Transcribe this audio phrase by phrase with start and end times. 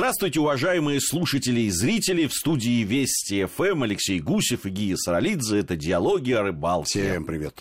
[0.00, 2.26] Здравствуйте, уважаемые слушатели и зрители.
[2.26, 5.58] В студии Вести ФМ Алексей Гусев и Гия Саралидзе.
[5.58, 7.02] Это «Диалоги о рыбалке».
[7.02, 7.60] Всем привет.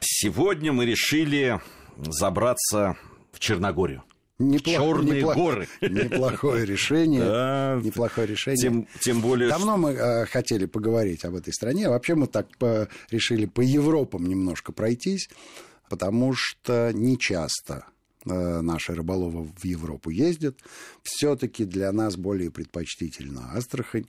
[0.00, 1.60] Сегодня мы решили
[1.98, 2.96] забраться
[3.30, 4.02] в Черногорию.
[4.40, 5.68] Неплох, Черные неплох, горы.
[5.82, 7.24] Неплохое решение.
[7.24, 7.80] Да.
[7.80, 8.60] Неплохое решение.
[8.60, 9.48] Тем, тем более...
[9.48, 11.88] Давно мы э, хотели поговорить об этой стране.
[11.88, 15.28] Вообще мы так по, решили по Европам немножко пройтись,
[15.88, 17.84] потому что не часто
[18.34, 20.58] наши рыболовы в Европу ездят.
[21.02, 24.06] Все-таки для нас более предпочтительно Астрахань,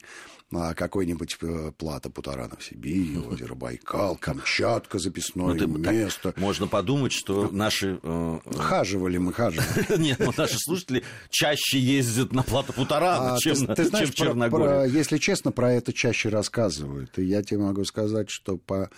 [0.52, 6.34] а какой-нибудь э, Плата Путарана в Сибири, озеро Байкал, Камчатка, записное Ну, ты так- место.
[6.38, 8.00] можно подумать, что наши...
[8.02, 9.98] э, Хаживали мы, хаживали.
[10.02, 14.10] Нет, ну, наши слушатели чаще ездят на плату Путарана, А, чем, ты, на- ты знаешь,
[14.12, 17.20] чем в про- про- если честно, про это чаще рассказывают.
[17.20, 18.90] И я тебе могу сказать, что по,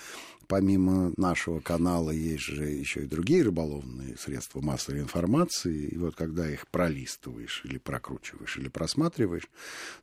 [0.49, 5.88] помимо нашего канала есть же еще и другие рыболовные средства массовой информации.
[5.88, 9.48] И вот когда их пролистываешь или прокручиваешь, или просматриваешь,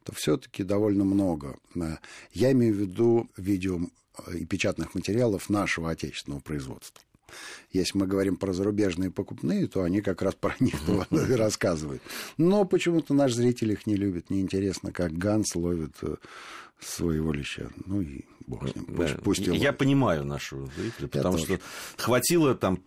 [0.04, 1.58] то все-таки довольно много.
[1.74, 1.96] Э,
[2.32, 3.80] Я имею в виду видео
[4.28, 7.02] э, и печатных материалов нашего отечественного производства.
[7.72, 10.76] Если мы говорим про зарубежные покупные, то они как раз про них
[11.10, 12.02] рассказывают.
[12.36, 14.30] Но почему-то наш зритель их не любит.
[14.30, 16.14] Неинтересно, как Ганс ловит э,
[16.80, 17.68] своего леща.
[17.86, 18.84] Ну и бог с ним.
[18.84, 21.56] Пусть, Да, пусть я понимаю нашего зрителя, потому тоже.
[21.56, 21.60] что
[21.96, 22.78] хватило там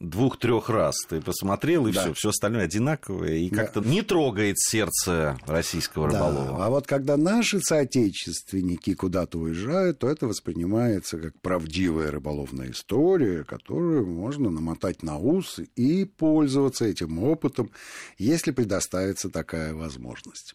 [0.00, 0.96] двух-трех раз.
[1.08, 2.02] Ты посмотрел, и Да.
[2.02, 6.66] все, все остальное одинаковое, и как-то не трогает сердце российского Да, рыболова.
[6.66, 14.06] А вот когда наши соотечественники куда-то уезжают, то это воспринимается как правдивая рыболовная история, которую
[14.06, 17.70] можно намотать на ус и пользоваться этим опытом,
[18.18, 20.54] если предоставится такая возможность.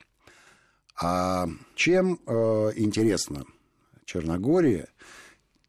[1.01, 3.45] А чем э, интересна
[4.05, 4.89] Черногория?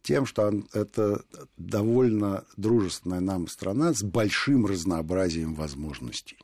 [0.03, 1.25] Тем, что он- это
[1.57, 6.39] довольно дружественная нам страна с большим разнообразием возможностей.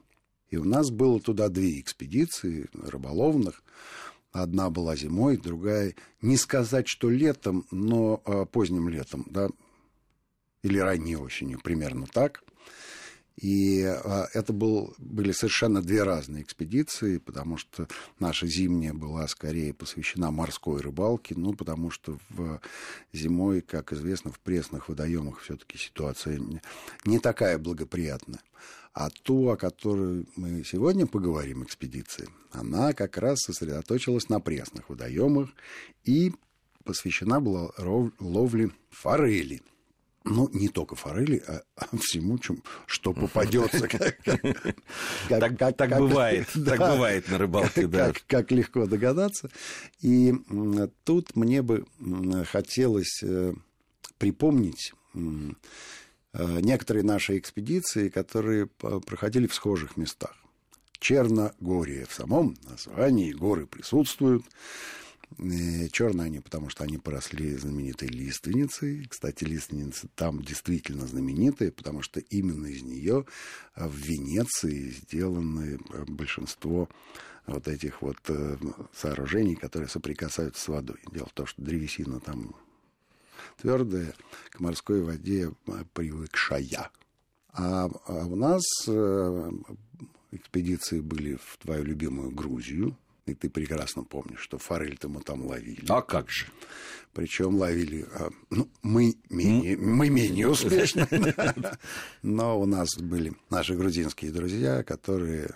[0.48, 3.62] И у нас было туда две экспедиции рыболовных.
[4.32, 9.48] Одна была зимой, другая, не сказать, что летом, но э, поздним летом, да,
[10.62, 12.42] или ранней осенью, примерно так.
[13.40, 19.72] И а, это был, были совершенно две разные экспедиции, потому что наша зимняя была скорее
[19.72, 22.60] посвящена морской рыбалке, ну, потому что в
[23.14, 26.38] зимой, как известно, в пресных водоемах все-таки ситуация
[27.04, 28.40] не- такая благоприятная.
[28.92, 35.48] А ту, о которой мы сегодня поговорим, экспедиции, она как раз сосредоточилась на пресных водоемах
[36.04, 36.32] и
[36.84, 37.70] посвящена была
[38.18, 39.62] ловле форели.
[40.24, 43.88] Ну, не только форели, а, а всему, чем, что попадется.
[43.88, 44.18] Так-
[45.98, 48.12] бывает, так бывает на рыбалке, да.
[48.26, 49.50] Как, легко догадаться.
[50.02, 50.34] И
[51.04, 51.86] тут мне бы
[52.50, 53.54] хотелось э,
[54.18, 55.20] припомнить э,
[56.60, 60.34] некоторые наши экспедиции, которые проходили в схожих местах.
[60.98, 64.44] Черногория в самом названии, горы присутствуют.
[65.38, 69.06] Э, Черные они, потому что они поросли знаменитой лиственницей.
[69.08, 73.24] Кстати, лиственница там действительно знаменитая, потому что именно из нее
[73.76, 76.88] в Венеции сделаны э, большинство
[77.46, 78.56] вот этих вот э,
[78.92, 80.98] сооружений, которые соприкасаются с водой.
[81.12, 82.54] Дело в том, что древесина там
[83.60, 84.14] твердая,
[84.50, 85.52] к морской воде
[85.94, 86.90] привыкшая.
[87.52, 88.62] А, а у нас
[90.30, 92.96] экспедиции были в твою любимую Грузию,
[93.30, 95.84] и ты прекрасно помнишь, что форель-то мы там ловили.
[95.88, 96.46] А как же?
[97.12, 101.08] Причем ловили, а, ну, мы менее, мы менее успешно,
[102.22, 105.50] но у нас были наши грузинские друзья, которые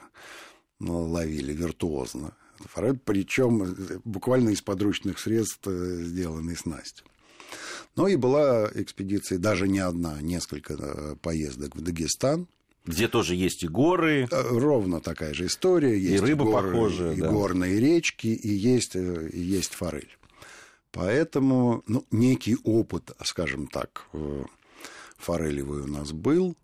[0.81, 2.37] ну, ловили виртуозно.
[2.59, 7.05] форель, причем буквально из подручных средств э, сделанной снасти.
[7.97, 12.49] Ну и была экспедиция, даже не одна, несколько э, поездок в Дагестан.
[12.85, 15.99] Где тоже есть и горы, Э, Ровно такая же история.
[15.99, 17.31] Есть рыба горы, похожая, и да.
[17.31, 20.17] горные речки, и есть, э, и есть форель.
[20.93, 24.45] Поэтому, ну, некий опыт, скажем так, э,
[25.17, 26.57] форелевый у нас был,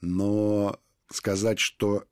[0.00, 0.78] но
[1.10, 2.04] сказать, что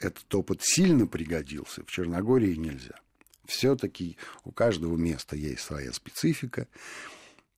[0.00, 2.98] этот опыт сильно пригодился, в Черногории нельзя.
[3.46, 6.66] Все-таки у каждого места есть своя специфика,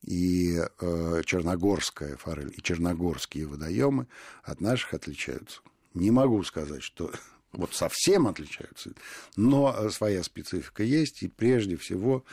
[0.03, 4.07] и э, черногорская форель и черногорские водоемы
[4.43, 5.61] от наших отличаются.
[5.95, 7.11] Не могу сказать, что
[7.53, 8.93] вот совсем отличаются,
[9.37, 12.25] но э, своя специфика есть, и прежде всего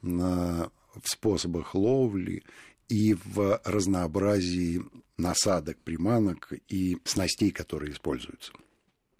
[0.00, 0.70] на-
[1.00, 2.42] в способах ловли
[2.88, 4.82] и в разнообразии
[5.16, 8.52] насадок, приманок и снастей, которые используются.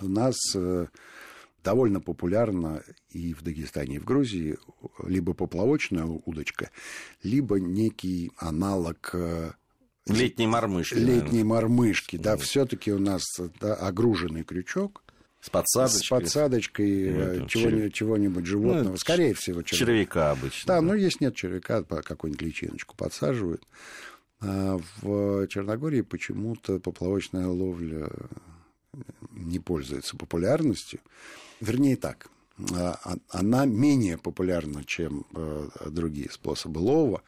[0.00, 0.89] У нас э,
[1.62, 4.56] довольно популярна и в Дагестане, и в Грузии
[5.05, 6.70] либо поплавочная удочка,
[7.23, 9.53] либо некий аналог э,
[10.06, 10.94] летней мормышки.
[10.94, 12.17] летней мормышки.
[12.17, 13.23] Да, все-таки у нас
[13.61, 15.03] да, огруженный крючок,
[15.41, 16.05] С подсадочкой.
[16.05, 18.91] С подсадочкой э, чего-нибудь, чего-нибудь животного.
[18.91, 19.85] Ну, Скорее всего, червяка.
[19.85, 20.67] Червяка обычно.
[20.67, 23.62] Да, да, ну, если нет червяка, какую-нибудь личиночку подсаживают.
[24.41, 28.08] А в Черногории почему-то поплавочная ловля
[29.31, 31.00] не пользуется популярностью.
[31.62, 32.29] Вернее так,
[32.75, 37.23] а, а, она менее популярна, чем э, другие способы лова.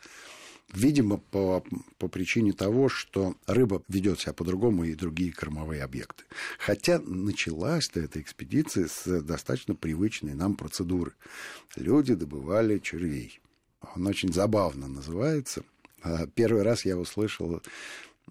[0.72, 1.62] Видимо, по,
[1.98, 6.24] по причине того, что рыба ведет себя по-другому и другие кормовые объекты.
[6.58, 11.12] Хотя началась-то эта экспедиция с достаточно привычной нам процедуры.
[11.76, 13.40] Люди добывали червей.
[13.94, 15.62] Он очень забавно называется.
[16.02, 17.62] А первый раз я услышал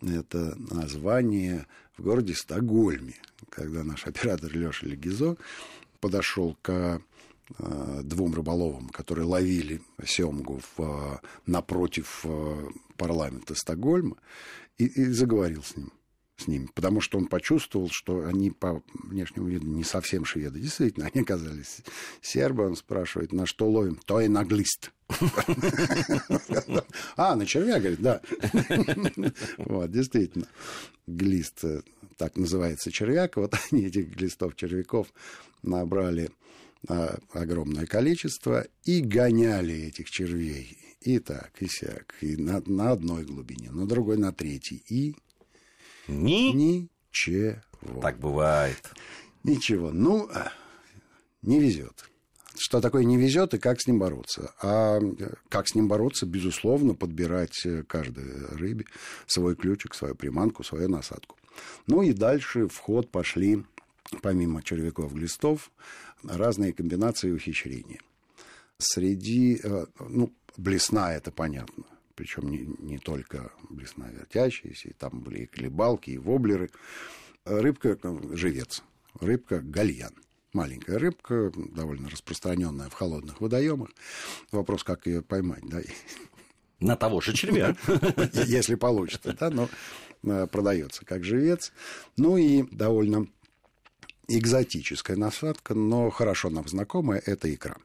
[0.01, 1.65] это название
[1.97, 3.15] в городе Стокгольме,
[3.49, 5.37] когда наш оператор Леша Легизо
[6.03, 6.69] подошел к
[7.59, 12.67] э, двум рыболовам, которые ловили семгу в, э, напротив э,
[12.97, 14.17] парламента Стокгольма,
[14.77, 15.93] и, и заговорил с ним
[16.37, 20.59] с ними, потому что он почувствовал, что они по внешнему виду не совсем шведы.
[20.59, 21.81] Действительно, они оказались
[22.21, 22.65] сербы.
[22.65, 23.99] Он спрашивает, на что ловим?
[24.05, 24.91] То и на глист.
[27.15, 28.21] А, на червя, говорит, да.
[29.57, 30.47] Вот, действительно.
[31.05, 31.81] Глист, э,
[32.17, 33.37] так называется червяк.
[33.37, 35.13] Вот они этих глистов червяков
[35.61, 36.31] набрали
[36.87, 40.77] а, огромное количество и гоняли этих червей.
[41.01, 42.15] И так, и сяк.
[42.21, 44.83] И на, на одной глубине, на другой, на третьей.
[44.89, 45.15] И
[46.07, 46.89] ни?
[47.11, 47.55] Ничего.
[48.01, 48.91] Так бывает.
[49.43, 49.91] Ничего.
[49.91, 50.29] Ну,
[51.41, 52.09] не везет.
[52.55, 54.53] Что такое не везет и как с ним бороться?
[54.61, 54.99] А
[55.49, 56.25] как с ним бороться?
[56.25, 58.85] Безусловно, подбирать каждой рыбе
[59.25, 61.35] свой ключик, свою приманку, свою насадку.
[61.87, 63.63] Ну и дальше в ход пошли,
[64.21, 65.71] помимо червяков, глистов,
[66.23, 67.99] разные комбинации ухищрения.
[68.77, 71.85] Среди, э, ну, блесна, это понятно
[72.15, 76.69] причем не, не только блесна вертящиеся, и там были и колебалки, и воблеры.
[77.45, 78.83] Рыбка ну, живец,
[79.19, 80.13] рыбка гальян.
[80.53, 83.89] Маленькая рыбка, довольно распространенная в холодных водоемах.
[84.51, 85.81] Вопрос, как ее поймать, да?
[86.79, 87.75] На того же червя.
[88.45, 89.67] Если получится, да, но
[90.23, 91.71] э, продается как живец.
[92.17, 93.27] Ну и довольно
[94.27, 97.77] экзотическая насадка, но хорошо нам знакомая, это икра.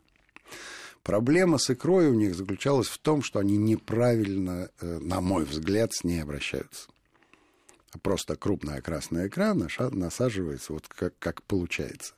[1.08, 5.94] Проблема с икрой у них заключалась в том, что они неправильно, э, на мой взгляд,
[5.94, 6.90] с ней обращаются.
[8.02, 12.12] Просто крупная красная икра насаживается вот как, как получается.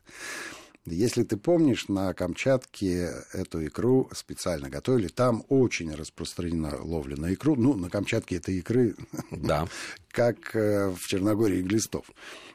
[0.87, 5.09] Если ты помнишь, на Камчатке эту икру специально готовили.
[5.09, 7.55] Там очень распространена ловля на икру.
[7.55, 8.97] Ну, на Камчатке это икры,
[9.31, 9.69] да.
[10.11, 12.07] как э, в Черногории глистов.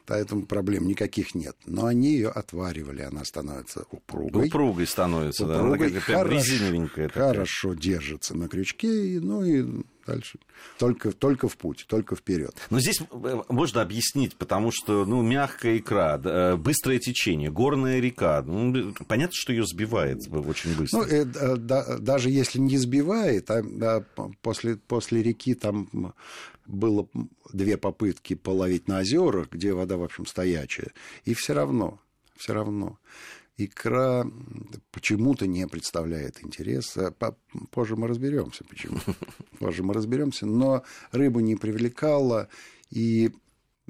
[0.06, 1.56] Поэтому проблем никаких нет.
[1.66, 4.48] Но они ее отваривали, она становится упругой.
[4.48, 6.00] Упругой становится, упругой, да.
[7.08, 10.38] Хорошо, хорошо держится на крючке, ну и дальше.
[10.78, 12.54] Только, только в путь, только вперед.
[12.70, 18.42] Но здесь э, можно объяснить, потому что, ну, мягкая икра, э, быстрое течение, горная река.
[18.42, 20.98] Ну, понятно, что ее сбивает очень быстро.
[20.98, 21.24] Ну, э,
[21.56, 24.04] да, даже если не сбивает, а, да,
[24.42, 26.14] после, после реки там
[26.66, 27.08] было
[27.52, 30.92] две попытки половить на озерах, где вода, в общем, стоячая,
[31.24, 32.00] и все равно,
[32.36, 32.98] все равно
[33.56, 34.26] икра
[34.90, 37.14] почему-то не представляет интереса.
[37.70, 38.98] Позже мы разберемся, почему.
[39.58, 40.46] Позже мы разберемся.
[40.46, 42.48] Но рыба не привлекала.
[42.90, 43.32] И,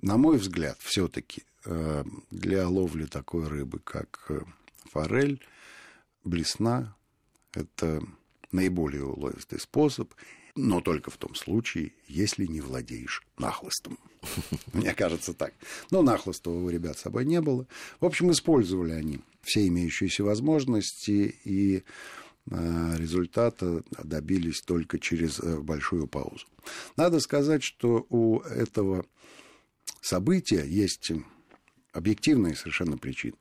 [0.00, 4.40] на мой взгляд, все-таки э, для ловли такой рыбы, как э,
[4.90, 5.40] форель,
[6.24, 6.96] блесна,
[7.52, 8.02] это
[8.52, 10.12] наиболее уловистый способ
[10.56, 13.98] но только в том случае, если не владеешь нахлыстом.
[14.72, 15.52] Мне кажется так.
[15.90, 17.66] Но нахлыста у ребят с собой не было.
[18.00, 21.84] В общем, использовали они все имеющиеся возможности, и
[22.50, 26.46] э, результата добились только через э, большую паузу.
[26.96, 29.04] Надо сказать, что у этого
[30.00, 31.12] события есть
[31.92, 33.36] объективные совершенно причины.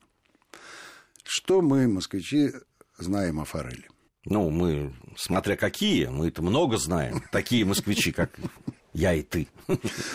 [1.24, 2.52] Что мы, москвичи,
[2.98, 3.88] знаем о форели?
[4.26, 7.24] Ну, мы, смотря какие, мы это много знаем.
[7.32, 8.32] Такие москвичи, как
[8.94, 9.48] я и ты.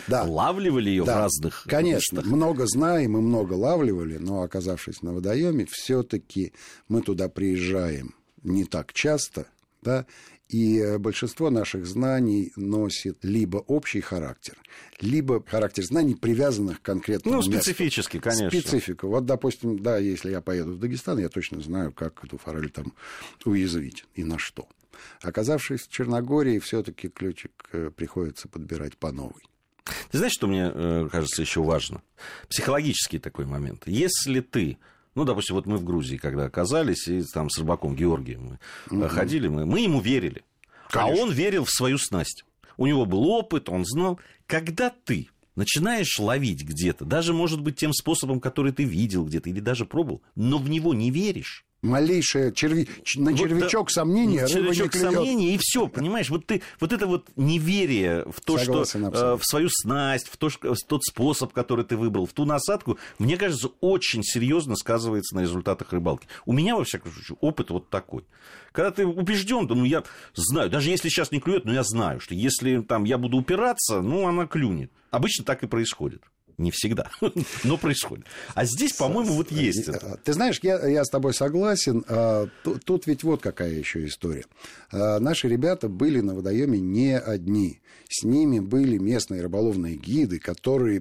[0.08, 0.24] Да.
[0.24, 1.14] Лавливали ее да.
[1.14, 2.32] в разных Конечно, местах.
[2.32, 6.52] много знаем и много лавливали, но оказавшись на водоеме, все-таки
[6.88, 9.46] мы туда приезжаем не так часто,
[9.82, 10.06] да,
[10.50, 14.56] и э, большинство наших знаний носит либо общий характер,
[15.00, 18.30] либо характер знаний, привязанных к конкретному Ну, специфически, месту.
[18.30, 18.60] конечно.
[18.60, 19.08] Специфику.
[19.08, 22.92] Вот, допустим, да, если я поеду в Дагестан, я точно знаю, как эту форель там
[23.44, 24.68] уязвить и на что.
[25.22, 29.42] Оказавшись в Черногории, все-таки ключик э, приходится подбирать по новой.
[30.10, 32.02] Ты знаешь, что мне э, кажется еще важно?
[32.48, 33.84] Психологический такой момент.
[33.86, 34.78] Если ты
[35.14, 38.58] ну, допустим, вот мы в Грузии, когда оказались, и там с рыбаком Георгием
[38.90, 39.08] мы угу.
[39.08, 40.44] ходили, мы, мы ему верили.
[40.88, 41.22] А Конечно.
[41.22, 42.44] А он верил в свою снасть.
[42.76, 44.20] У него был опыт, он знал.
[44.46, 49.60] Когда ты начинаешь ловить где-то, даже, может быть, тем способом, который ты видел где-то или
[49.60, 52.88] даже пробовал, но в него не веришь, малейшее черви...
[53.16, 56.30] на червячок вот, сомнения, червячок сомнения, и все, понимаешь?
[56.30, 60.36] Вот ты, вот это вот неверие в то, Согласен, что э, в свою снасть, в,
[60.36, 65.36] то, в тот способ, который ты выбрал, в ту насадку, мне кажется, очень серьезно сказывается
[65.36, 66.28] на результатах рыбалки.
[66.46, 68.24] У меня, во всяком случае, опыт вот такой.
[68.72, 72.20] Когда ты убежден, то ну, я знаю, даже если сейчас не клюет, но я знаю,
[72.20, 74.92] что если там я буду упираться, ну, она клюнет.
[75.10, 76.22] Обычно так и происходит.
[76.58, 77.10] Не всегда,
[77.64, 78.26] но происходит.
[78.54, 80.18] А здесь, по-моему, вот есть это.
[80.24, 82.04] Ты знаешь, я, я с тобой согласен.
[82.08, 82.48] А,
[82.84, 84.44] тут ведь вот какая еще история.
[84.92, 87.80] А, наши ребята были на водоеме не одни.
[88.12, 91.00] С ними были местные рыболовные гиды, которые,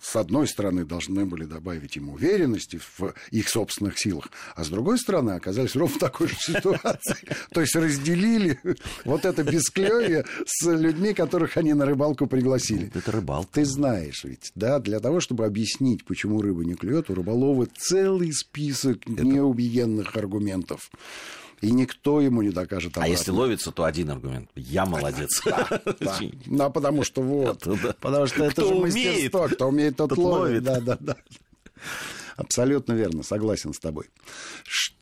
[0.00, 4.98] с одной стороны, должны были добавить им уверенности в их собственных силах, а с другой
[4.98, 7.16] стороны, оказались ровно в такой же ситуации.
[7.52, 8.60] То есть разделили
[9.04, 12.92] вот это бесклевие с людьми, которых они на рыбалку пригласили.
[12.94, 13.48] Это рыбалка.
[13.54, 18.32] Ты знаешь ведь, да, для того, чтобы объяснить, почему рыба не клюет, у рыболова целый
[18.32, 19.24] список это...
[19.24, 20.90] неубиенных аргументов
[21.60, 23.04] и никто ему не докажет обратно.
[23.04, 24.50] А если ловится, то один аргумент.
[24.54, 25.42] Я молодец.
[26.46, 27.66] Да, потому что вот.
[28.00, 29.48] Потому что это же мастерство.
[29.48, 30.62] Кто умеет, тот ловит.
[30.62, 31.16] Да, да, да.
[32.36, 34.06] Абсолютно верно, согласен с тобой.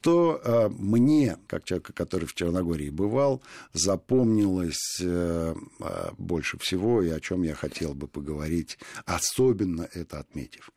[0.02, 3.40] Что э, мне, как человеку, который в Черногории бывал,
[3.72, 10.70] запомнилось э, э, больше всего и о чем я хотел бы поговорить, особенно это отметив,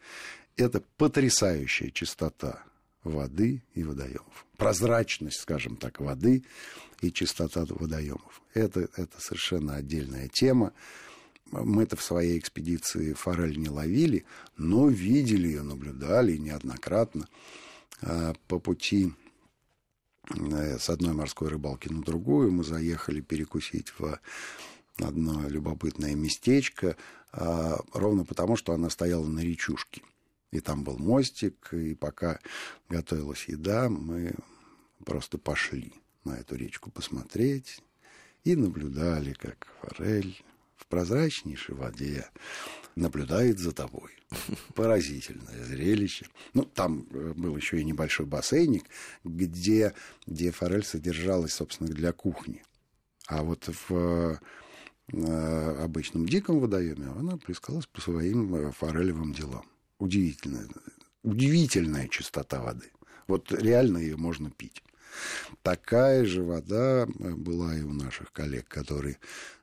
[0.58, 2.62] это потрясающая чистота
[3.04, 4.46] воды и водоемов.
[4.58, 6.44] Прозрачность, скажем так, воды
[7.02, 8.44] и чистота водоемов.
[8.54, 10.72] Это, это совершенно отдельная тема.
[11.50, 14.24] Мы-то в своей экспедиции форель не ловили,
[14.56, 17.28] но видели ее, наблюдали неоднократно.
[18.02, 19.14] А по пути
[20.30, 24.20] э, с одной морской рыбалки на другую мы заехали перекусить в
[24.98, 26.96] одно любопытное местечко,
[27.32, 30.02] а, ровно потому, что она стояла на речушке–
[30.56, 32.40] и там был мостик, и пока
[32.88, 34.34] готовилась еда, мы
[35.04, 37.82] просто пошли на эту речку посмотреть
[38.46, 40.44] и наблюдали, как форель
[40.86, 42.30] в прозрачнейшей воде
[42.96, 44.12] наблюдает за тобой.
[44.76, 46.28] Поразительное зрелище.
[46.54, 48.86] Ну, там э, был еще и небольшой бассейник,
[49.24, 49.94] где,
[50.28, 52.64] где форель содержалась, собственно, для кухни.
[53.28, 54.40] А вот в
[55.12, 59.66] э, обычном диком водоеме она плескалась по своим э, форелевым делам
[60.00, 60.68] удивительная,
[61.24, 62.92] удивительная чистота воды.
[63.28, 64.84] Вот реально ее можно пить.
[65.62, 69.18] Такая же вода э, была и у наших коллег, которые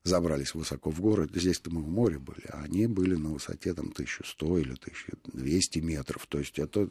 [0.05, 1.31] забрались высоко в город.
[1.35, 6.27] Здесь-то мы в море были, а они были на высоте там 1100 или 1200 метров.
[6.27, 6.89] То есть это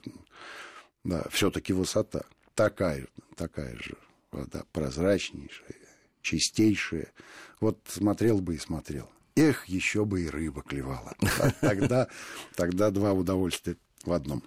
[1.04, 2.24] да, все-таки высота.
[2.56, 3.98] Такая, такая же
[4.32, 5.76] вода, прозрачнейшая,
[6.22, 7.12] чистейшая.
[7.60, 9.10] Вот смотрел бы и смотрел.
[9.36, 11.16] Эх, еще бы и рыба клевала.
[11.62, 12.08] Тогда,
[12.56, 14.44] тогда два удовольствия в одном.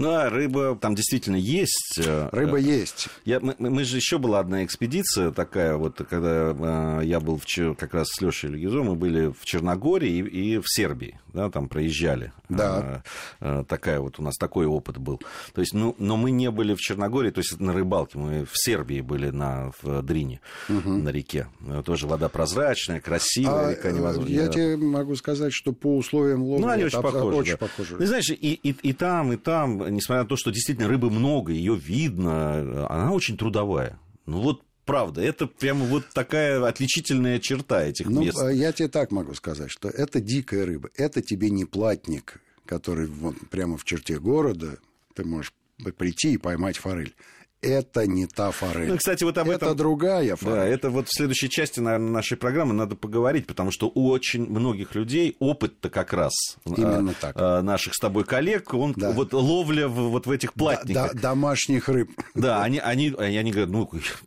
[0.00, 2.00] Ну, а рыба там действительно есть.
[2.02, 3.08] Э, рыба э, есть.
[3.26, 7.74] Я, мы, мы же еще была одна экспедиция такая, вот когда э, я был в,
[7.74, 11.68] как раз с Лешей Легизо, мы были в Черногории и, и в Сербии, да, там
[11.68, 12.32] проезжали.
[12.48, 13.02] Да.
[13.40, 15.20] Э, такая вот у нас такой опыт был.
[15.52, 18.52] То есть, ну, но мы не были в Черногории, то есть на рыбалке, мы в
[18.54, 20.40] Сербии были на, в Дрине,
[20.70, 20.92] угу.
[20.92, 21.48] на реке.
[21.84, 24.32] Тоже вода прозрачная, красивая а, река невозможно.
[24.32, 26.58] Я тебе могу сказать, что по условиям лова...
[26.58, 27.36] Ну, они очень похожи.
[27.36, 27.58] Очень да.
[27.58, 27.98] похожи.
[27.98, 31.52] Ты знаешь, и, и, и там, и там несмотря на то, что действительно рыбы много,
[31.52, 33.98] ее видно, она очень трудовая.
[34.26, 38.38] Ну вот правда, это прямо вот такая отличительная черта этих ну, мест.
[38.52, 40.90] Я тебе так могу сказать, что это дикая рыба.
[40.96, 44.78] Это тебе не платник, который вот прямо в черте города,
[45.14, 45.52] ты можешь
[45.96, 47.14] прийти и поймать форель
[47.62, 48.88] это не та форель.
[48.88, 49.76] Ну, кстати, вот об это этом...
[49.76, 50.56] другая форель.
[50.56, 54.48] Да, это вот в следующей части, наверное, нашей программы надо поговорить, потому что у очень
[54.48, 56.32] многих людей опыт-то как раз
[56.64, 57.36] Именно а, так.
[57.36, 59.10] А, наших с тобой коллег, он да.
[59.10, 61.14] вот ловля в, вот в этих платниках.
[61.14, 62.10] Да, домашних рыб.
[62.34, 63.70] Да, они, они, они говорят,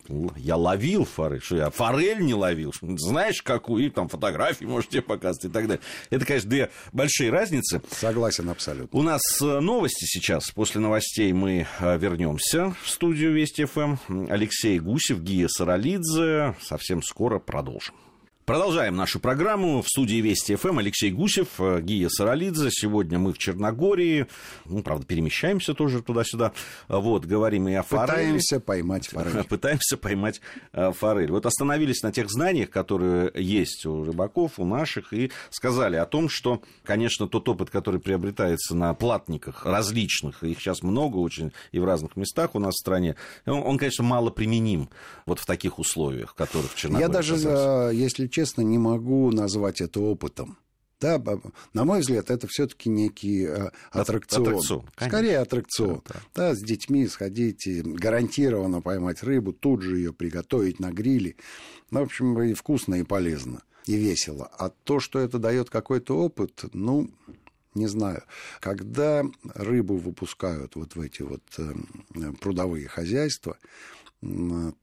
[0.08, 5.46] ну, я ловил форель, что я форель не ловил, знаешь, какую, там фотографии можете показывать
[5.46, 5.82] и так далее.
[6.10, 7.82] Это, конечно, две большие разницы.
[7.90, 8.98] Согласен абсолютно.
[8.98, 10.50] У нас э, новости сейчас.
[10.50, 13.96] После новостей мы э, вернемся в студию студию Вести ФМ.
[14.28, 16.54] Алексей Гусев, Гия Саралидзе.
[16.60, 17.94] Совсем скоро продолжим.
[18.46, 19.80] Продолжаем нашу программу.
[19.80, 22.68] В студии Вести ФМ Алексей Гусев, э, Гия Саралидзе.
[22.70, 24.26] Сегодня мы в Черногории.
[24.66, 26.52] Ну, правда, перемещаемся тоже туда-сюда.
[26.88, 28.06] Вот, говорим и о форели.
[28.06, 29.44] Пытаемся поймать форель.
[29.48, 30.42] Пытаемся поймать
[30.74, 31.30] э, форель.
[31.30, 36.28] Вот остановились на тех знаниях, которые есть у рыбаков, у наших, и сказали о том,
[36.28, 41.86] что, конечно, тот опыт, который приобретается на платниках различных, их сейчас много очень и в
[41.86, 44.90] разных местах у нас в стране, он, он конечно, мало применим
[45.24, 47.06] вот в таких условиях, в которых в Черногории.
[47.06, 47.36] Я даже,
[47.94, 50.58] если честно, не могу назвать это опытом.
[51.00, 51.22] Да,
[51.72, 54.48] на мой взгляд, это все-таки некий э, аттракцион.
[54.48, 56.02] аттракцион Скорее аттракцион.
[56.06, 56.20] Да, да.
[56.34, 61.36] да, с детьми сходить, гарантированно поймать рыбу, тут же ее приготовить на гриле.
[61.90, 64.50] Ну, в общем, и вкусно, и полезно, и весело.
[64.58, 67.10] А то, что это дает какой-то опыт, ну,
[67.74, 68.22] не знаю.
[68.60, 69.24] Когда
[69.54, 71.72] рыбу выпускают вот в эти вот э,
[72.40, 73.58] прудовые хозяйства,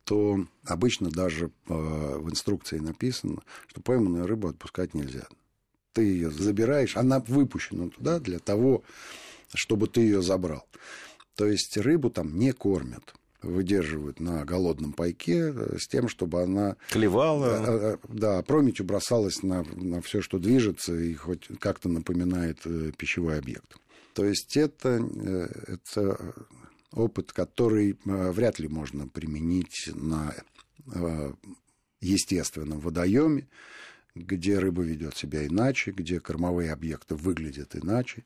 [0.03, 5.27] то обычно даже э, в инструкции написано, что пойманную рыбу отпускать нельзя.
[5.93, 8.83] Ты ее забираешь, она выпущена туда для того,
[9.53, 10.65] чтобы ты ее забрал.
[11.36, 16.75] То есть рыбу там не кормят выдерживают на голодном пайке э, с тем, чтобы она...
[16.91, 18.00] Клевала.
[18.07, 22.60] Да, прометью бросалась на, на все, что движется и хоть как-то напоминает
[22.98, 23.77] пищевой объект.
[24.13, 25.03] То есть это,
[25.65, 26.36] это
[26.93, 30.33] опыт, который э, вряд ли можно применить на
[30.93, 31.33] э,
[32.01, 33.48] естественном водоеме,
[34.15, 38.24] где рыба ведет себя иначе, где кормовые объекты выглядят иначе.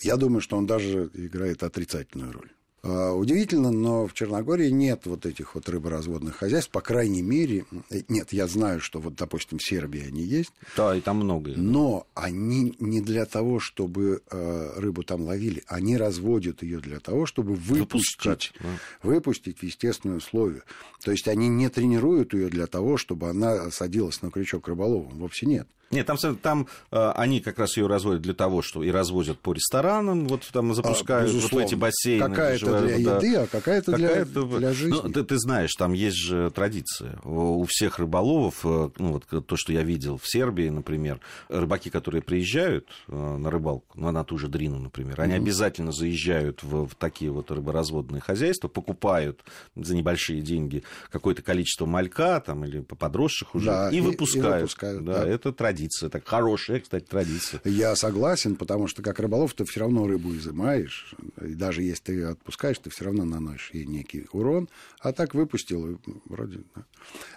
[0.00, 2.50] Я думаю, что он даже играет отрицательную роль.
[2.82, 7.66] А, удивительно, но в Черногории нет вот этих вот рыборазводных хозяйств, по крайней мере,
[8.08, 10.52] нет, я знаю, что вот, допустим, в Сербии они есть.
[10.76, 11.52] Да, и там много.
[11.56, 17.26] Но они не для того, чтобы э, рыбу там ловили, они разводят ее для того,
[17.26, 18.68] чтобы выпустить, да.
[19.02, 20.62] выпустить в естественные условия.
[21.02, 25.46] То есть они не тренируют ее для того, чтобы она садилась на крючок рыболовом, вовсе
[25.46, 25.68] нет.
[25.92, 29.52] Нет, там, там э, они как раз ее разводят для того, что и развозят по
[29.52, 32.28] ресторанам, вот там запускают а, вот эти бассейны.
[32.28, 33.16] Какая-то для да.
[33.16, 35.00] еды, а какая-то для, для жизни.
[35.02, 37.18] Ну, ты, ты знаешь, там есть же традиция.
[37.24, 41.18] У всех рыболовов, э, ну вот то, что я видел в Сербии, например,
[41.48, 45.38] рыбаки, которые приезжают э, на рыбалку, ну, на ту же Дрину, например, они mm-hmm.
[45.38, 49.42] обязательно заезжают в, в такие вот рыборазводные хозяйства, покупают
[49.74, 54.46] за небольшие деньги какое-то количество малька там, или подросших уже да, и, и выпускают.
[54.46, 55.28] И выпускают да, да.
[55.28, 57.60] Это традиция традиция, так хорошая, кстати, традиция.
[57.64, 62.22] Я согласен, потому что как рыболов ты все равно рыбу изымаешь, и даже если ты
[62.24, 64.68] отпускаешь, ты все равно наносишь ей некий урон,
[65.00, 66.84] а так выпустил, вроде да,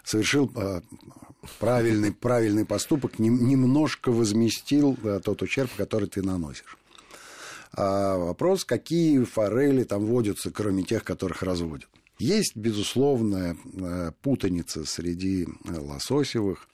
[0.04, 0.82] совершил а,
[1.60, 6.78] правильный, правильный поступок, немножко возместил да, тот ущерб, который ты наносишь.
[7.76, 11.90] А вопрос, какие форели там водятся, кроме тех, которых разводят.
[12.20, 16.68] Есть, безусловно, э, путаница среди э, лососевых,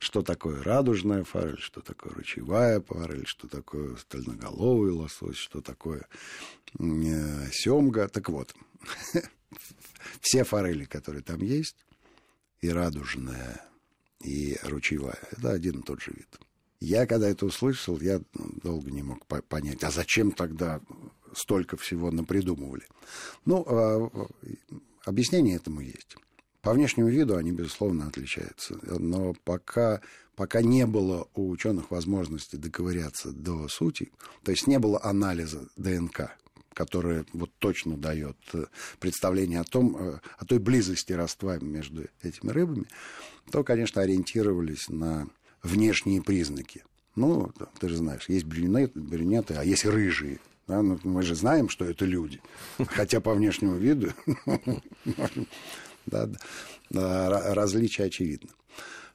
[0.00, 6.06] что такое радужная форель, что такое ручевая форель, что такое стальноголовый лосось, что такое
[6.78, 8.08] э, семга.
[8.08, 8.54] Так вот,
[10.20, 11.76] все форели, которые там есть,
[12.60, 13.64] и радужная,
[14.22, 16.28] и ручевая, это один и тот же вид.
[16.80, 18.20] Я, когда это услышал, я
[18.62, 20.80] долго не мог понять, а зачем тогда
[21.34, 22.86] столько всего напридумывали.
[23.46, 24.10] Ну, а,
[25.04, 26.16] объяснение этому есть.
[26.62, 28.78] По внешнему виду они, безусловно, отличаются.
[28.82, 30.00] Но пока,
[30.34, 34.10] пока не было у ученых возможности доковыряться до сути,
[34.42, 36.36] то есть не было анализа ДНК,
[36.74, 38.66] которое вот точно дает э,
[39.00, 42.84] представление о том, э, о той близости родства между этими рыбами,
[43.50, 45.28] то, конечно, ориентировались на
[45.62, 46.84] внешние признаки.
[47.14, 50.38] Ну, ты же знаешь, есть брюнеты, брюнеты а есть рыжие.
[50.66, 50.82] Да?
[50.82, 52.40] Ну, мы же знаем, что это люди.
[52.88, 54.12] Хотя по внешнему виду
[56.06, 56.28] да,
[56.90, 58.50] да, различие очевидно.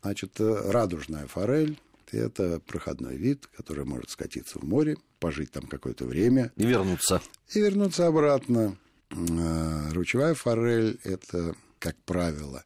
[0.02, 1.80] Значит, э, радужная форель–
[2.12, 6.52] это проходной вид, который может скатиться в море, пожить там какое-то время.
[6.56, 7.22] И вернуться.
[7.54, 8.78] И вернуться обратно.
[9.12, 12.64] Э, ручевая форель– это, как правило,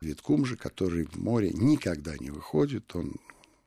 [0.00, 2.94] вид кумжи, который в море никогда не выходит.
[2.94, 3.16] Он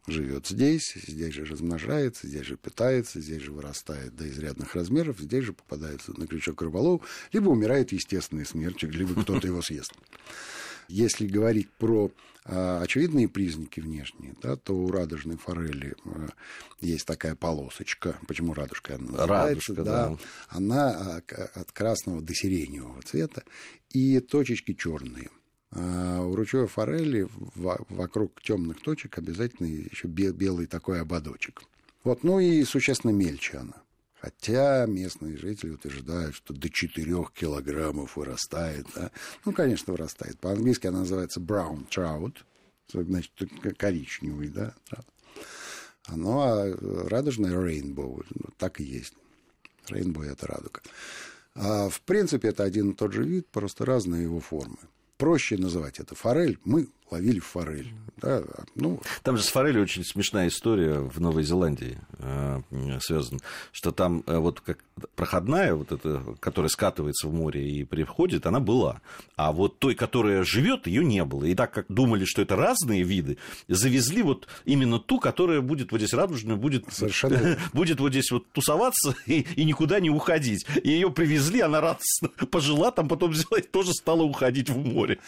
[0.09, 5.45] живет здесь, здесь же размножается, здесь же питается, здесь же вырастает до изрядных размеров, здесь
[5.45, 9.93] же попадается на крючок рыболов, либо умирает естественной смертью, либо кто-то его съест.
[10.87, 12.11] Если говорить про
[12.45, 16.29] а, очевидные признаки внешние, да, то у радужной форели а,
[16.81, 18.17] есть такая полосочка.
[18.27, 19.27] Почему радужка она?
[19.27, 19.83] Радужка, да.
[19.83, 20.17] да.
[20.47, 21.21] Она а,
[21.53, 23.43] от красного до сиреневого цвета.
[23.91, 25.29] И точечки черные.
[25.71, 31.61] А у ручьевой форели вокруг темных точек обязательно еще белый такой ободочек.
[32.03, 33.75] Вот, ну и существенно мельче она.
[34.19, 38.87] Хотя местные жители утверждают, что до 4 килограммов вырастает.
[38.95, 39.11] Да?
[39.45, 40.39] Ну, конечно, вырастает.
[40.39, 42.35] По-английски она называется brown trout,
[42.91, 43.31] значит,
[43.77, 44.73] коричневый, да,
[46.09, 46.75] Ну, а
[47.07, 49.13] радужная rainbow, ну, так и есть.
[49.89, 50.81] Rainbow– это радуга.
[51.55, 54.77] А, в принципе, это один и тот же вид, просто разные его формы
[55.19, 56.57] проще называть это форель.
[56.63, 57.93] Мы ловили форель.
[58.21, 58.43] Да,
[58.75, 59.01] ну...
[59.23, 62.61] Там же с форелью очень смешная история в Новой Зеландии э,
[63.01, 63.39] связана,
[63.71, 64.79] что там э, вот как
[65.15, 69.01] проходная, вот эта, которая скатывается в море и приходит, она была.
[69.35, 71.45] А вот той, которая живет, ее не было.
[71.45, 75.99] И так как думали, что это разные виды, завезли вот именно ту, которая будет вот
[75.99, 77.57] здесь радужная, будет, Совершенно...
[77.73, 80.65] будет вот здесь вот тусоваться и, и никуда не уходить.
[80.83, 85.19] И ее привезли, она радостно пожила, там потом взяла и тоже стала уходить в море.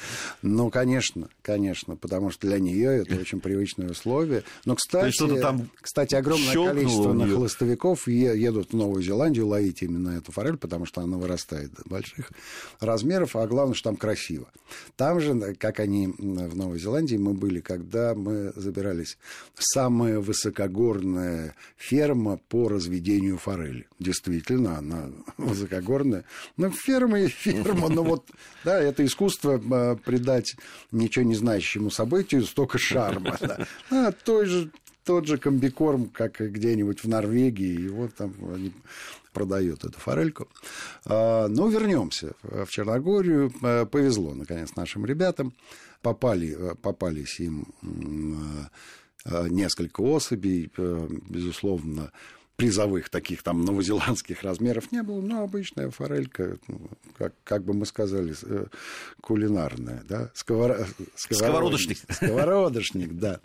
[0.42, 4.44] Ну, конечно, конечно, потому что для нее это очень привычное условие.
[4.66, 10.58] Но, кстати, там кстати огромное количество нахлыстовиков едут в Новую Зеландию ловить именно эту форель,
[10.58, 12.32] потому что она вырастает до больших
[12.80, 14.48] размеров, а главное, что там красиво.
[14.96, 19.18] Там же, как они в Новой Зеландии, мы были, когда мы забирались
[19.56, 23.88] самая высокогорная ферма по разведению форели.
[24.00, 26.26] Действительно, она высокогорная.
[26.58, 28.28] Ну, ферма и ферма, но вот,
[28.64, 30.56] да, это искусство а, придать
[30.92, 33.38] ничего не знающему событию столько шарма.
[33.40, 33.68] Да.
[33.90, 34.72] А, той же
[35.04, 38.72] тот же комбикорм, как где-нибудь в Норвегии, и вот там они
[39.34, 40.48] продают эту форельку.
[41.06, 43.52] А, ну, вернемся в Черногорию.
[43.62, 45.54] А, повезло, наконец, нашим ребятам.
[46.02, 47.66] Попали, попались им
[49.26, 50.72] а, несколько особей,
[51.30, 52.12] безусловно,
[52.56, 57.86] призовых таких там новозеландских размеров не было, но обычная форелька, ну, как, как бы мы
[57.86, 58.66] сказали, э,
[59.22, 60.88] кулинарная, да, Сковор...
[61.16, 61.98] сковородочник.
[62.10, 63.42] Сковородочник, да.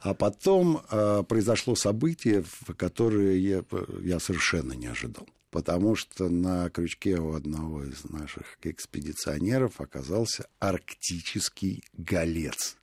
[0.00, 2.44] А потом э, произошло событие,
[2.76, 3.64] которое я,
[4.02, 5.26] я совершенно не ожидал.
[5.50, 12.76] Потому что на крючке у одного из наших экспедиционеров оказался арктический голец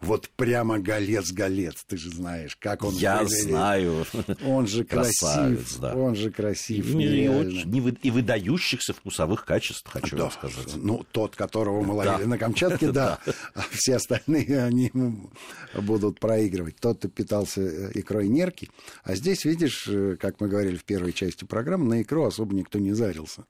[0.00, 3.48] вот прямо голец-голец, ты же знаешь, как он Я выглядит.
[3.48, 4.06] знаю.
[4.46, 5.94] Он же красив, да.
[5.94, 6.94] он же красив.
[6.94, 10.24] И, и, и выдающихся вкусовых качеств, хочу да.
[10.24, 10.76] вам сказать.
[10.76, 12.28] Ну, тот, которого мы ловили да.
[12.28, 13.18] на Камчатке, да.
[13.54, 14.92] А все остальные, они
[15.74, 16.76] будут проигрывать.
[16.76, 18.70] Тот, кто питался э, икрой нерки.
[19.02, 22.78] А здесь, видишь, э, как мы говорили в первой части программы, на икру особо никто
[22.78, 23.44] не зарился.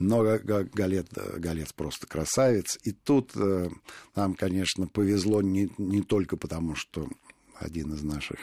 [0.00, 2.78] Но Галет, Галец просто красавец.
[2.84, 3.68] И тут э,
[4.16, 7.06] нам, конечно, повезло не, не только потому, что
[7.54, 8.38] один из наших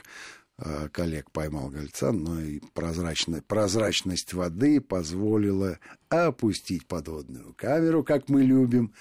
[0.60, 8.44] э, коллег поймал гольца, но и прозрачная, прозрачность воды позволила опустить подводную камеру, как мы
[8.44, 8.94] любим,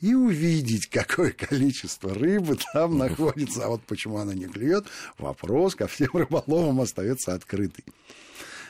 [0.00, 3.64] и увидеть, какое количество рыбы там находится.
[3.64, 4.84] А вот почему она не клюет,
[5.16, 7.86] вопрос ко всем рыболовам остается открытый.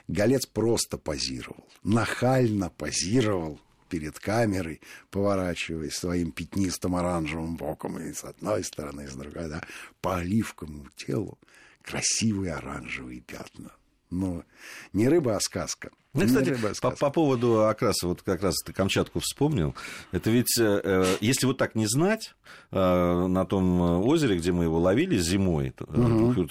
[0.08, 8.64] Голец просто позировал, нахально позировал перед камерой, поворачиваясь своим пятнистым оранжевым боком и с одной
[8.64, 9.62] стороны, и с другой, да,
[10.00, 11.38] по оливковому телу
[11.82, 13.72] красивые оранжевые пятна.
[14.10, 14.44] Но
[14.92, 19.20] не рыба, а сказка– ну, кстати, по, по поводу окраса, вот как раз ты Камчатку
[19.20, 19.74] вспомнил,
[20.10, 22.34] это ведь, э, э если вот так не знать,
[22.70, 26.46] э, на том озере, где мы его ловили зимой, угу.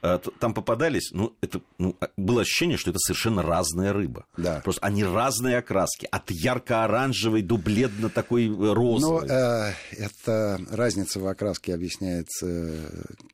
[0.00, 4.24] э, там попадались, ну, это ну, а, было ощущение, что это совершенно разная рыба.
[4.38, 4.62] Да.
[4.64, 9.26] Просто они разные окраски, от ярко-оранжевой до бледно-такой э, розовой.
[9.28, 12.74] Ну, э, это разница в окраске объясняется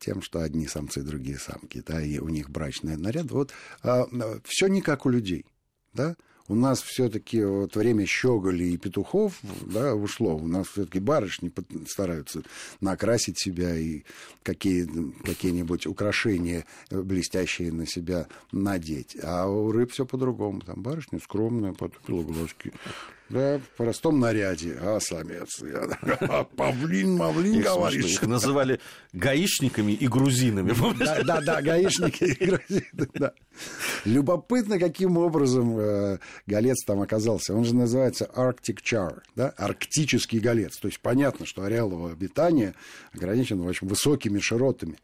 [0.01, 3.31] тем, что одни самцы, другие самки, да, и у них брачный наряд.
[3.31, 3.53] Вот
[3.85, 4.03] э,
[4.45, 5.47] все не как у людей
[5.93, 6.17] да,
[6.51, 10.37] у нас все-таки вот время щеголей и петухов да, ушло.
[10.37, 11.53] У нас все-таки барышни
[11.87, 12.43] стараются
[12.81, 14.03] накрасить себя и
[14.43, 14.89] какие,
[15.23, 19.17] какие-нибудь украшения блестящие на себя надеть.
[19.23, 20.61] А у рыб все по-другому.
[20.61, 22.73] Там барышня скромная, потупила глазки,
[23.31, 25.63] да, в простом наряде, а самец.
[25.63, 28.15] Я, павлин, мавлин, говоришь.
[28.15, 28.81] Их называли
[29.13, 30.75] гаишниками и грузинами.
[30.99, 33.33] Да, да, да, гаишники и грузины, да.
[34.05, 37.55] Любопытно, каким образом э, голец там оказался.
[37.55, 40.77] Он же называется Arctic Char, да, арктический голец.
[40.79, 42.75] То есть понятно, что ареал его обитания
[43.15, 44.99] ограничен, общем, высокими широтами.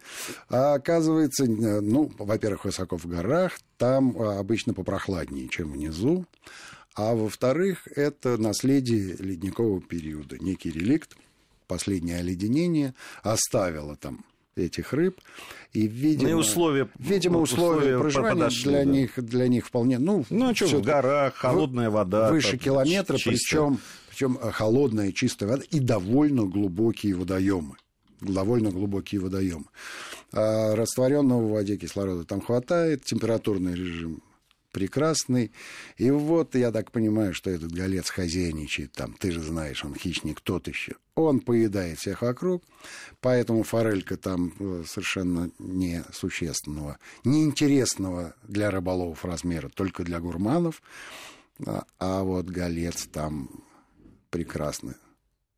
[0.49, 6.27] А оказывается, ну, во-первых, высоко в горах, там э, обычно попрохладнее, чем внизу.
[6.97, 11.15] А во-вторых, это наследие ледникового периода, некий реликт,
[11.69, 14.25] последнее оледенение оставило там
[14.57, 15.21] этих рыб.
[15.75, 18.91] И, видимо, ну, и условия, видимо, условия, условия проживания подошли, для, да.
[18.91, 19.99] них, для них вполне...
[19.99, 22.31] Ну, ну а что, в горах, холодная вода.
[22.31, 23.79] Выше километра, причем,
[24.09, 27.77] причем э, холодная чистая вода и довольно глубокие водоемы
[28.23, 29.67] довольно глубокие водоемы.
[30.33, 34.23] А растворенного в воде кислорода там хватает, температурный режим
[34.77, 35.53] прекрасный.
[35.97, 39.15] И вот я так понимаю, что этот голец хозяйничает там.
[39.15, 40.97] Ты же знаешь, он хищник тот еще.
[41.15, 42.63] Он поедает всех вокруг,
[43.23, 50.83] поэтому форелька там э, совершенно несущественного, неинтересного для рыболовов размера, только для гурманов.
[51.65, 53.49] А, а вот голец там
[54.29, 54.97] прекрасный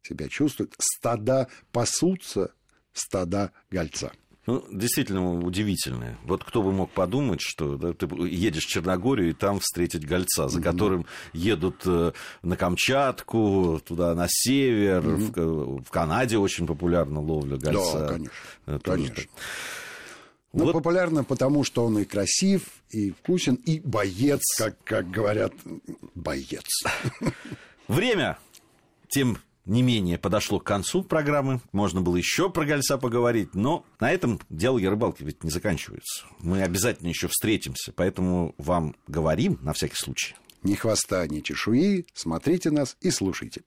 [0.03, 0.77] себя чувствует.
[0.79, 2.55] Стада пасутся,
[2.93, 4.13] стада гольца.
[4.49, 6.17] Ну, действительно удивительное.
[6.25, 10.49] Вот кто бы мог подумать, что да, ты едешь в Черногорию и там встретить гольца,
[10.49, 15.81] за которым едут э, на Камчатку, туда на север, mm-hmm.
[15.81, 17.99] в, в Канаде очень популярна ловля гольца.
[17.99, 18.33] Да, конечно.
[18.65, 19.23] Это конечно.
[20.55, 20.73] Ну, вот.
[20.73, 25.53] популярно, потому что он и красив, и вкусен, и боец, как, как говорят,
[26.15, 26.65] боец.
[27.87, 28.39] Время
[29.09, 29.37] тем
[29.69, 31.61] не менее подошло к концу программы.
[31.73, 36.25] Можно было еще про гольца поговорить, но на этом диалоги рыбалки ведь не заканчиваются.
[36.41, 40.35] Мы обязательно еще встретимся, поэтому вам говорим на всякий случай.
[40.63, 43.63] Ни хвоста, ни чешуи, смотрите нас и слушайте.